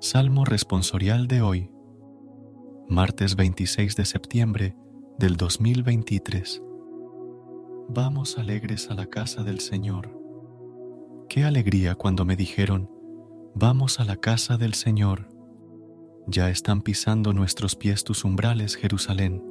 Salmo 0.00 0.44
responsorial 0.44 1.26
de 1.26 1.42
hoy, 1.42 1.72
martes 2.88 3.34
26 3.34 3.96
de 3.96 4.04
septiembre 4.04 4.76
del 5.18 5.36
2023. 5.36 6.62
Vamos 7.88 8.38
alegres 8.38 8.90
a 8.90 8.94
la 8.94 9.06
casa 9.06 9.42
del 9.42 9.58
Señor. 9.58 10.16
Qué 11.28 11.42
alegría 11.42 11.96
cuando 11.96 12.24
me 12.24 12.36
dijeron, 12.36 12.88
vamos 13.56 13.98
a 13.98 14.04
la 14.04 14.14
casa 14.14 14.56
del 14.56 14.74
Señor. 14.74 15.30
Ya 16.28 16.48
están 16.48 16.80
pisando 16.82 17.32
nuestros 17.32 17.74
pies 17.74 18.04
tus 18.04 18.24
umbrales, 18.24 18.76
Jerusalén. 18.76 19.42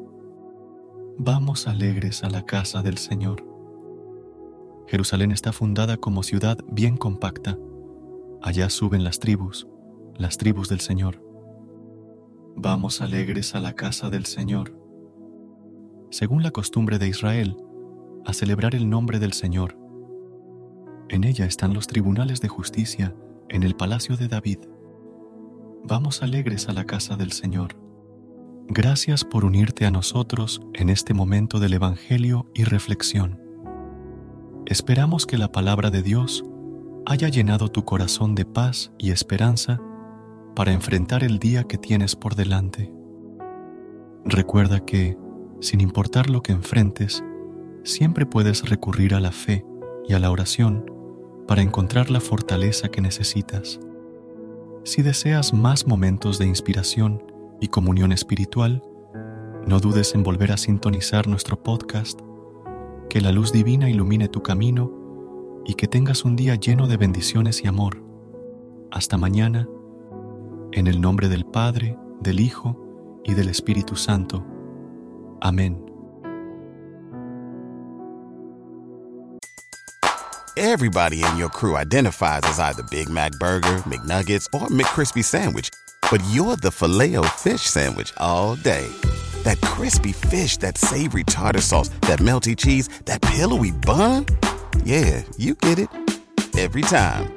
Vamos 1.17 1.67
alegres 1.67 2.23
a 2.23 2.29
la 2.29 2.45
casa 2.45 2.81
del 2.81 2.97
Señor. 2.97 3.43
Jerusalén 4.87 5.33
está 5.33 5.51
fundada 5.51 5.97
como 5.97 6.23
ciudad 6.23 6.57
bien 6.71 6.95
compacta. 6.95 7.57
Allá 8.41 8.69
suben 8.69 9.03
las 9.03 9.19
tribus 9.19 9.67
las 10.17 10.37
tribus 10.37 10.67
del 10.67 10.79
Señor. 10.79 11.21
Vamos 12.55 13.01
alegres 13.01 13.53
a 13.53 13.59
la 13.59 13.73
casa 13.73 14.09
del 14.09 14.25
Señor. 14.25 14.73
Según 16.09 16.41
la 16.41 16.51
costumbre 16.51 16.97
de 16.97 17.07
Israel, 17.07 17.55
a 18.25 18.33
celebrar 18.33 18.73
el 18.73 18.89
nombre 18.89 19.19
del 19.19 19.33
Señor. 19.33 19.77
En 21.09 21.23
ella 21.23 21.45
están 21.45 21.73
los 21.73 21.87
tribunales 21.87 22.41
de 22.41 22.47
justicia 22.47 23.15
en 23.49 23.63
el 23.63 23.75
palacio 23.75 24.17
de 24.17 24.27
David. 24.27 24.59
Vamos 25.83 26.23
alegres 26.23 26.67
a 26.67 26.73
la 26.73 26.85
casa 26.85 27.15
del 27.15 27.31
Señor. 27.31 27.77
Gracias 28.67 29.23
por 29.23 29.45
unirte 29.45 29.85
a 29.85 29.91
nosotros 29.91 30.61
en 30.73 30.89
este 30.89 31.13
momento 31.13 31.59
del 31.59 31.73
Evangelio 31.73 32.51
y 32.53 32.63
reflexión. 32.63 33.39
Esperamos 34.65 35.25
que 35.25 35.37
la 35.37 35.51
palabra 35.51 35.91
de 35.91 36.01
Dios 36.01 36.43
haya 37.05 37.29
llenado 37.29 37.69
tu 37.69 37.85
corazón 37.85 38.35
de 38.35 38.43
paz 38.43 38.91
y 38.97 39.11
esperanza 39.11 39.79
para 40.57 40.71
enfrentar 40.71 41.23
el 41.23 41.37
día 41.37 41.65
que 41.65 41.77
tienes 41.77 42.15
por 42.15 42.33
delante. 42.33 42.91
Recuerda 44.25 44.79
que, 44.79 45.15
sin 45.61 45.81
importar 45.81 46.31
lo 46.31 46.41
que 46.41 46.51
enfrentes, 46.51 47.23
siempre 47.83 48.25
puedes 48.25 48.67
recurrir 48.67 49.13
a 49.13 49.19
la 49.19 49.31
fe 49.31 49.63
y 50.09 50.15
a 50.15 50.19
la 50.19 50.31
oración 50.31 50.91
para 51.47 51.61
encontrar 51.61 52.09
la 52.09 52.21
fortaleza 52.21 52.89
que 52.89 53.01
necesitas. 53.01 53.79
Si 54.83 55.03
deseas 55.03 55.53
más 55.53 55.85
momentos 55.85 56.39
de 56.39 56.47
inspiración 56.47 57.21
y 57.61 57.67
comunión 57.67 58.11
espiritual, 58.11 58.81
no 59.67 59.79
dudes 59.79 60.15
en 60.15 60.23
volver 60.23 60.51
a 60.51 60.57
sintonizar 60.57 61.27
nuestro 61.27 61.61
podcast. 61.61 62.19
Que 63.11 63.21
la 63.21 63.31
luz 63.31 63.51
divina 63.51 63.91
ilumine 63.91 64.27
tu 64.27 64.41
camino 64.41 64.91
y 65.67 65.75
que 65.75 65.87
tengas 65.87 66.25
un 66.25 66.35
día 66.35 66.55
lleno 66.55 66.87
de 66.87 66.97
bendiciones 66.97 67.63
y 67.63 67.67
amor. 67.67 68.03
Hasta 68.89 69.17
mañana 69.17 69.69
en 70.77 70.85
el 70.85 71.01
nombre 71.01 71.27
del 71.27 71.43
Padre, 71.43 71.97
del 72.21 72.39
Hijo 72.39 72.77
y 73.23 73.33
del 73.33 73.49
Espíritu 73.49 73.95
Santo. 73.95 74.45
Amén. 75.41 75.83
Everybody 80.55 81.23
in 81.23 81.37
your 81.37 81.49
crew 81.49 81.75
identifies 81.75 82.41
as 82.43 82.59
either 82.59 82.83
Big 82.91 83.09
Mac 83.09 83.31
Burger, 83.39 83.81
McNuggets, 83.85 84.45
or 84.53 84.67
McCrispy 84.67 85.23
Sandwich. 85.23 85.69
But 86.11 86.21
you're 86.31 86.55
the 86.57 86.71
filet 86.71 87.15
fish 87.37 87.61
Sandwich 87.61 88.13
all 88.17 88.55
day. 88.55 88.87
That 89.43 89.59
crispy 89.61 90.13
fish, 90.13 90.57
that 90.57 90.77
savory 90.77 91.23
tartar 91.23 91.61
sauce, 91.61 91.89
that 92.01 92.19
melty 92.19 92.55
cheese, 92.55 92.87
that 93.05 93.21
pillowy 93.23 93.71
bun. 93.71 94.27
Yeah, 94.83 95.23
you 95.37 95.55
get 95.55 95.79
it. 95.79 95.89
Every 96.55 96.81
time. 96.81 97.36